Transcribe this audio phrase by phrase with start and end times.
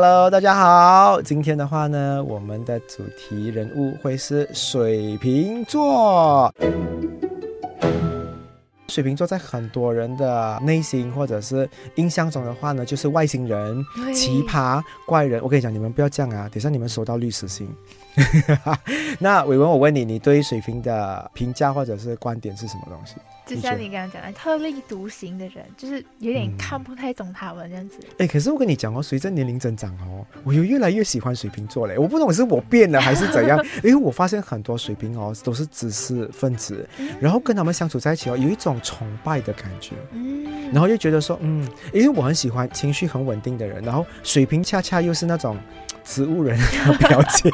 [0.00, 1.20] Hello，大家好。
[1.20, 6.54] 今天的话呢，我们的主题人物会是水瓶座。
[8.86, 13.84] 水瓶座在很多人的内心或者是印象中的话呢，就是外星人、
[14.14, 15.42] 奇葩、怪人。
[15.42, 17.68] 我跟你讲，你们不要这样啊，等下你们收到律师信。
[19.18, 23.16] 那伟文，我问你，你对水瓶的评价或者是观点是什么东西？
[23.48, 27.98] 就像你刚刚讲的，特立独行的人，就是有点嗯看不太懂他们这样子。
[28.18, 31.96] 哎，可是我跟你讲哦，随着年龄增长哦，我又越来越喜欢水瓶座嘞。
[31.96, 36.86] 我不懂是我变了还是怎样， 因为我发现很多水瓶哦都是知识分子，
[37.20, 39.94] 然后跟他们相处在一起哦，有一种崇拜的感觉。
[40.12, 45.56] 嗯，然后又觉得说，嗯，因为我很喜欢情绪很稳定的人，然后水瓶恰恰又是那种
[46.08, 47.52] 植物人的表姐，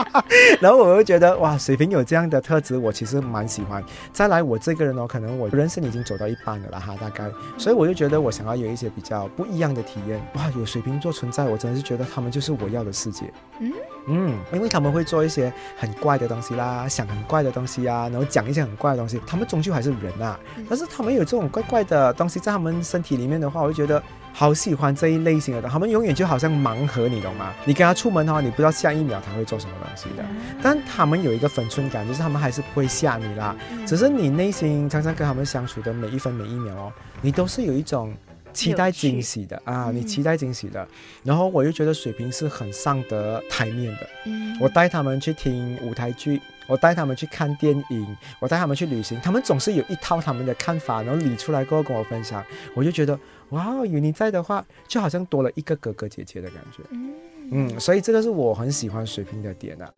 [0.60, 3.82] 然后我又觉得哇，水瓶有这样的特质，我其实蛮喜欢。
[4.12, 10.20] 再来，我这个人哦，可能我人生已经走到一半了啦哈，大概，所以我就觉得我想要有一些比较不一样的体验。
[10.34, 13.32] 哇，有水瓶座存在，我真的是觉得他们就是我要的世界。
[13.60, 13.72] 嗯
[14.08, 19.18] 嗯，因为他们会做一些很怪的东西啦，想很怪的东西啊，然后讲一些很怪的东西。
[19.26, 20.38] 他们终究还是人啊，
[20.68, 24.02] 但是他们有这种怪怪的东西在他们身体里面的话，我就觉得
[24.38, 25.66] 好喜欢这一类型的。
[25.66, 27.54] 他们永远就好像盲盒，你懂吗？
[27.64, 30.22] 你跟他出门的话，你不知道下一秒他会做什么东西的。
[30.62, 33.56] 但他们有一个分寸感，就是他们还是不会吓你啦。
[33.86, 36.92] 只是你内心常常跟他们相处的每一分每一秒哦，
[37.22, 38.12] 你都是有一种
[38.56, 40.86] 期待惊喜的啊，嗯你期待惊喜的。
[41.22, 44.08] 然后我就觉得水瓶是很上得台面的。
[44.24, 52.42] 嗯我带他们去听舞台剧，我带他们去看电影，我带他们去旅行，他们总是有一套他们的看法，然后理出来过后跟我分享，
[52.74, 53.18] 我就觉得
[53.50, 56.82] 哇，有你在的话，就好像多了一个哥哥姐姐的感觉。
[56.90, 57.12] 嗯
[57.52, 59.92] 嗯，所以这个是我很喜欢水瓶的点啊。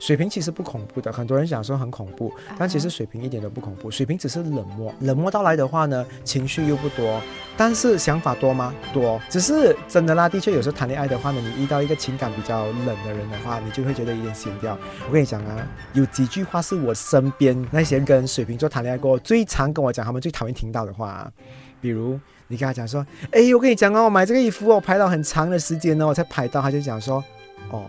[0.00, 3.88] 水瓶其实不恐怖的，很多人讲说很恐怖，但其实水瓶一点都不恐怖。
[3.88, 7.20] 水瓶只是冷漠，冷漠到来的话呢，情绪又不多，
[7.56, 8.74] 但是想法多吗？
[8.92, 10.28] 多，只是真的啦。
[10.28, 14.76] 的确，有时候谈恋爱的话呢，你遇到一个情感比较冷的人的话，你就会觉得有点闲掉。
[15.06, 21.32] 我跟你讲啊，有几句话是我身边那些跟水瓶座谈恋爱过最常跟我讲，他们最讨厌听到的话、啊，
[21.80, 22.18] 比如。
[22.52, 26.60] 你跟他讲说，哎，我跟你讲哦，我买这个衣服哦，我排了很长的时间呢，我才排到。
[26.60, 27.22] 他就讲说，
[27.70, 27.84] 哦，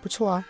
[0.00, 0.42] 不错啊。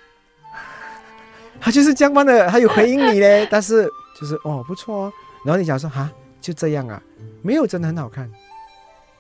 [1.60, 3.88] 他就是这样般的，他有回应你嘞， 但是
[4.20, 5.12] 就是哦不错哦。
[5.44, 7.00] 然后你讲说哈，就这样啊，
[7.42, 8.30] 没有真的很好看，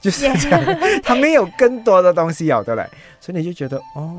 [0.00, 0.62] 就是这样，
[1.02, 2.88] 他没有更多的东西咬的嘞，
[3.20, 4.16] 所以你就觉得哦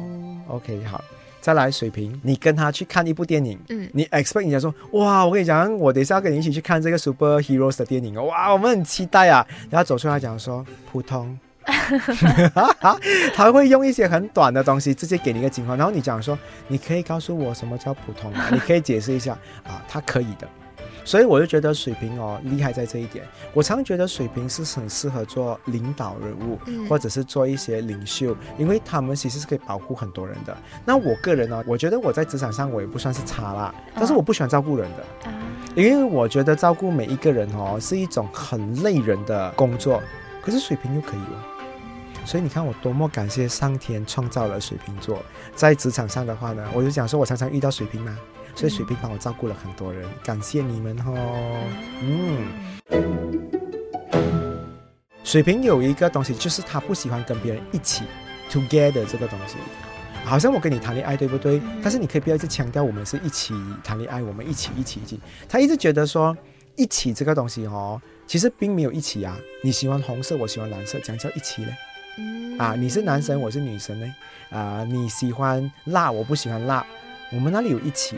[0.47, 1.03] ，OK 好。
[1.39, 9.47] 再来水平，你跟他去看一部电影，嗯你 expect 人家说哇，我跟你讲，我等一下要跟你一起去看这个 super heroes 的电影哦，哇，我们很期待啊。
[9.69, 11.39] 然后走出来讲说普通，
[13.35, 18.45] 他会用一些很短的东西直接给你一个情况，然后你讲说，你可以告诉我什么叫普通吗？
[18.51, 19.33] 你可以解释一下
[19.63, 20.47] 啊，他可以的。
[21.03, 23.23] 所以我就觉得水瓶哦厉害在这一点。
[23.53, 30.57] 我常觉得水瓶是很适合做领导人物，嗯或者是做一些领袖，因为他们其实是可以保护很多人的。
[30.83, 35.29] 那我个人呢，我觉得我在职场上我也不算是差啦，但是我不喜欢照顾人的。
[35.29, 35.33] 啊
[35.75, 40.01] 因为我觉得照顾每一个人哦是一种很累人的工作，
[40.41, 41.37] 可是水瓶又可以哦。
[42.27, 45.23] 所以你看我多么感谢上天创造了水瓶座，
[45.55, 48.19] 在职场上的话呢，我就讲说我常常遇到水瓶嘛，
[48.53, 51.63] 所以水瓶帮我照顾了很多人，感谢你们哦。
[52.01, 53.49] 嗯，
[55.23, 58.03] 水瓶有一个东西就是他不喜欢跟别人一起
[58.51, 59.55] together 这个东西。
[60.25, 61.59] 好像我跟你谈恋爱，对不对？
[61.59, 63.53] 嗯但是你可以不要一直强调我们是一起
[63.85, 65.17] 谈恋爱，我们一起一起一起。
[65.47, 66.37] 他一直觉得说
[66.75, 69.37] 一起这个东西哦，其实并没有一起啊。
[69.63, 71.73] 你喜欢红色，我喜欢蓝色，讲叫一起嘞
[72.17, 72.75] 嗯啊？
[72.77, 74.15] 你是男神，我是女神呢
[74.49, 74.83] 啊？
[74.83, 76.85] 你喜欢辣，我不喜欢辣，
[77.31, 78.17] 我们那里有一起。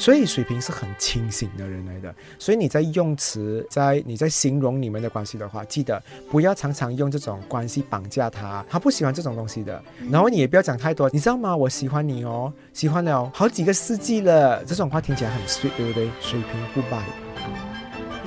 [0.00, 9.82] 所以水瓶是很清醒的人来的，所以你在用词，在你在形容你们的关系的话，记得不要常常用这种关系绑架他，他不喜欢这种东西的。
[10.08, 11.56] 然后你也不要讲太多，你知道吗？
[11.56, 16.08] 我喜欢你哦，喜欢了好几个世纪了，这种话听起来很 sweet，对不对？
[16.20, 17.02] 水平不败，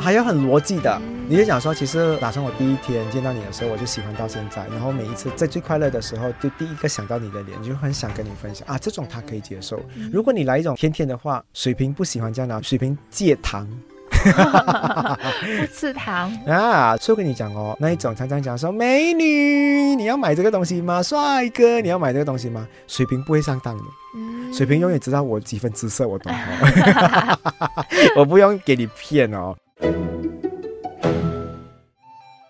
[0.01, 0.99] 还有很逻辑的。
[1.29, 9.79] 你就想说，其实打从我第一天见到你的时候，我就喜欢到现在，然后每一次在最快乐的时候，就第一个想到你的脸，就很想跟你分享啊，这种他可以接受。
[10.11, 13.67] 如果你来一种甜甜的话，水瓶不喜欢这样的，水瓶戒糖。
[14.21, 21.01] 不吃糖，啊，所以我跟你讲哦，那一种常常讲说美女，你要买这个东西吗？
[21.01, 22.67] 帅哥，你要买这个东西吗？
[22.87, 23.83] 水瓶不会上当的，
[24.15, 27.39] 嗯水瓶永远知道我几分姿色，我懂哦，
[28.17, 29.55] 我不用给你骗哦。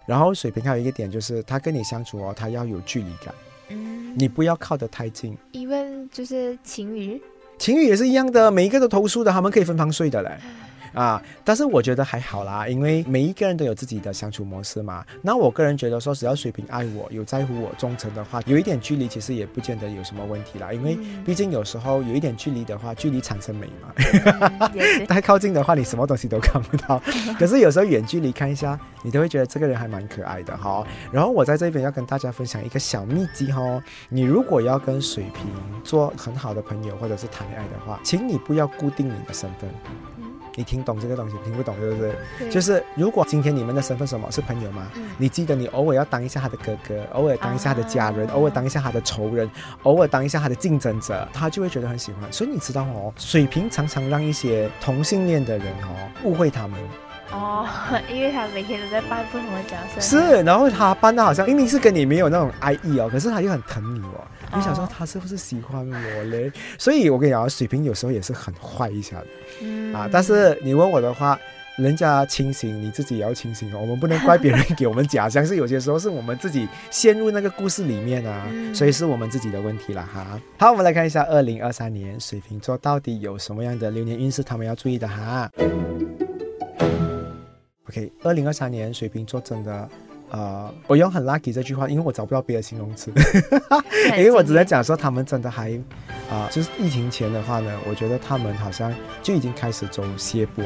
[0.06, 3.34] 然后水瓶还有一个点就是，他跟你相处哦，他要有距离感，
[3.70, 5.38] 嗯，你不要靠得太近。
[5.52, 7.22] 因为就是情侣，
[7.58, 10.32] 情侣也是一样的，每一个都投诉的，他们可以分房睡的嘞。
[10.94, 15.06] 啊，但是我觉得还好啦，因为每一个人都有自己的相处模式嘛。
[15.22, 20.74] 那我个人觉得说，只要水瓶爱我、有在乎我、忠诚的话，有一点距离其实也不见得有什么问题啦。
[20.74, 23.94] 因为嗯毕竟有时候有一点距离的话，距离产生美嘛。
[25.08, 27.02] 太靠近的话，你什么东西都看不到。
[27.40, 30.86] 可是有时候远距离看一下，你都会觉得这个人还蛮可爱的哈。
[31.12, 35.46] 然后我在这边要跟大家分享一个小秘籍哈，你如果要跟水瓶
[35.84, 39.70] 做很好的朋友或者是谈恋爱的话，请你不要固定你的身份。
[40.52, 42.16] 嗯你听懂这个东西，听不懂是不是？
[42.40, 44.92] 对就是如果今天你们的身份什么是朋友吗？
[44.96, 49.50] 嗯你记得你偶尔要当一下他的哥哥，偶尔当一下他的家人，啊偶尔当一下他的仇人，
[49.84, 52.32] 偶尔当一下他的竞争者，他就会觉得很喜欢。
[52.34, 56.78] 所以你知道哦，水瓶常常让一些同性恋的人哦误会他们，
[57.32, 57.68] 哦，
[58.14, 64.22] 因为他每天都在扮不同的角色，是，然后他扮的好像明明是跟你没有那种爱意哦，可是他又很疼你哦。
[64.52, 66.52] 哦你想说他是不是喜欢我嘞？
[66.78, 69.28] 所以我跟你讲，水瓶有时候也是很坏一下的。
[69.62, 71.40] 嗯啊，但是你问我的话，
[71.78, 73.78] 人家清醒，你自己也要清醒哦。
[73.80, 80.38] 我们不能怪别人给我们假象，是有些时候是我们自己陷入那个故事里面啊，嗯所以是我们自己的问题了哈。
[80.60, 85.50] 好，我们来看一下二零二三年水瓶座到底有什么样的流年运势，他们要注意的哈。
[87.92, 89.90] OK，二零二三年水瓶座真的。
[90.30, 93.12] 呃，我用很 lucky 这句话，因为我找不到别的形容词，
[94.10, 95.78] 很因为我只能讲说他们真的还，
[96.30, 100.64] 啊、就是疫情前的话呢，我觉得他们好像就已经开始走斜坡，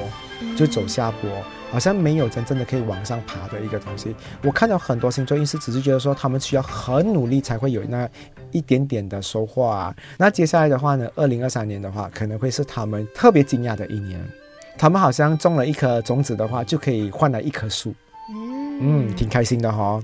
[0.56, 1.28] 就走下坡，
[1.72, 4.16] 好像没有真正的可以往上爬的一个东西。
[4.44, 8.08] 我看到很多星座运势，只是觉得说他们需要很努力才会有那
[8.52, 9.92] 一点点的收获啊。
[10.20, 14.24] 那接下来的话呢，二零二三年的话，可能会是他们特别惊讶的一年。
[14.78, 17.94] 他们好像种了一颗种子的话，就可以换来一棵树。
[18.30, 19.08] 嗯。
[19.08, 20.02] 嗯，挺开心的哈、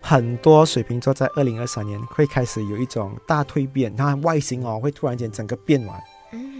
[0.00, 6.13] 很多水瓶座在二零二三年会开始有一种大蜕变，它外形哦会突然间整个变完，嗯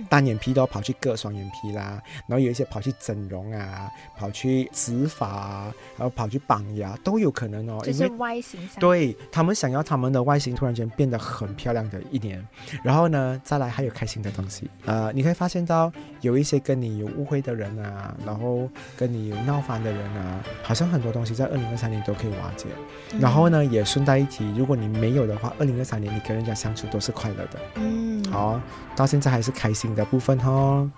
[0.09, 8.15] 单眼皮都跑去割双眼皮啦，然后有一些跑去整容啊，跑去植发啊，然后跑去绑牙都有可能哦，就是因为。
[8.17, 12.47] 外形上，对他们想要他们的外形突然间变得很漂亮的一年，
[12.83, 14.71] 然后呢，再来还有开心的东西。
[14.87, 22.67] 呃，你会发现到有一些跟你有误会的人啊，然后跟你有闹翻的人啊，好像很多东西在二零二三年都可以瓦解。
[23.13, 27.61] 嗯然后，呢，也顺带一提，如果你没有的话，二零二三年你跟人家相处都是快乐的。
[27.77, 28.61] 嗯，好，
[28.97, 30.91] 到现在还是开心的部分哦。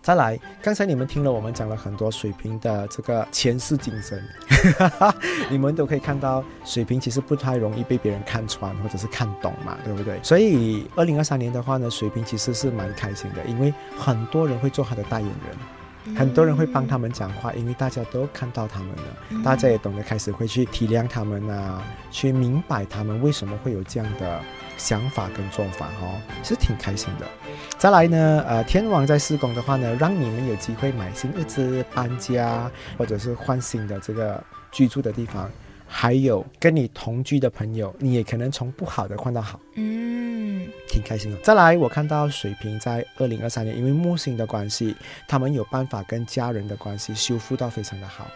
[0.00, 4.18] 再来，刚才你们听了我们讲了很多水瓶的这个前世今生，
[5.50, 10.18] 你们都可以看到水瓶其实不太容易被别人看穿或者是看懂嘛，对不对？
[10.22, 19.02] 所以二零二三年的话呢，水瓶其实是蛮开心的，因为很多人会做他的代言人，很多人会帮他们讲话，因为大家都看到他们了。
[19.28, 24.40] 嗯大家也懂得开始会去体谅他们啊，去明白他们为什么会有这样的
[24.78, 27.26] 想法跟做法哦，是挺开心的。
[27.76, 34.42] 再来呢，呃，天王在施工的话呢，让你们有机会买新屋子、搬家，或者是换新的这个
[34.72, 35.50] 居住的地方。
[35.90, 41.36] 还有跟你同居的朋友，你也可能从不好的换到好，嗯挺开心的。
[41.38, 44.94] 再来，我看到水瓶在二零二三年，因为木星的关系，
[45.26, 48.26] 他们有办法跟家人的关系修复到非常的好。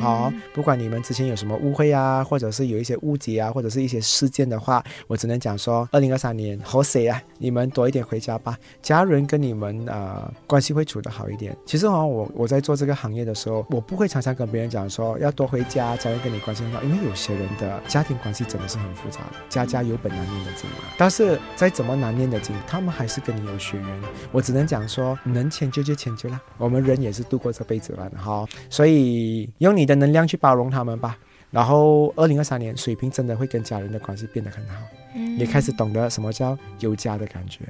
[0.00, 11.56] 好，不管你们之前有什么误会啊，或者是有一些误解啊，或者是一些事件的话，我只能讲说，二零二三年好谁啊，你们多一点回家吧，家人跟你们呃关系会处得好一点。
[11.64, 20.76] 其实哦，我我在做这个行业的时候，我不会常常跟别人讲说要多回家，家人跟你关系很好，因为有些人的家庭关系真的是很复杂的，家家有本难念的经嘛。
[20.98, 24.02] 但是再怎么难念的经，他们还是跟你有血缘。
[24.32, 28.46] 我只能讲说，能迁就就迁就啦，我们人也是度过这辈子了的哈。
[28.68, 31.18] 所以用你的能量去包容他们吧。
[31.50, 34.74] 然后，二零二三年，水瓶真的会跟家人的关系变得很好，
[35.14, 37.60] 嗯也开始懂得什么叫有家的感觉。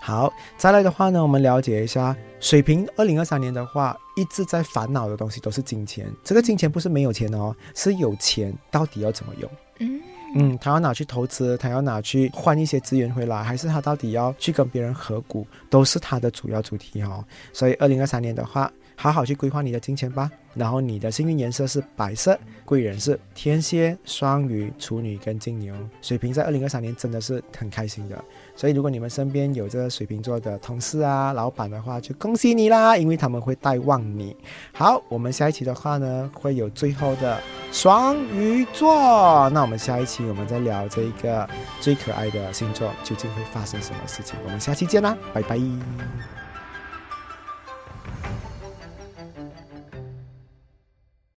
[0.00, 6.06] 好，再来的话呢，我们了解一下水瓶二零二三年的话，一直在烦恼的东西都是金钱。
[6.22, 9.50] 这个金钱不是没有钱哦，是有钱到底要怎么用？
[9.80, 10.00] 嗯
[10.34, 17.24] 嗯，他要拿去投资，他要拿去换一些资源回来，还是他到底要去跟别人合股，都是他的主要主题、哦。
[17.54, 20.30] 所以二零二三年的话，好好去规划你的金钱吧。
[20.54, 25.74] 然后你的幸运颜色是白色，贵人是天蝎、双鱼、处女跟金牛。
[26.00, 28.24] 水瓶在二零二三年真的是很开心的，
[28.54, 34.34] 所以如果你们身边有这个水瓶座的同事啊、老板的话，就恭喜你啦，因为他们会带旺你。
[34.72, 37.38] 好，我们下一期的话呢，会有最后的
[37.70, 39.50] 双鱼座。
[39.50, 41.46] 那我们下一期我们再聊这一个
[41.82, 44.38] 最可爱的星座究竟会发生什么事情。
[44.42, 45.60] 我们下期见啦，拜拜。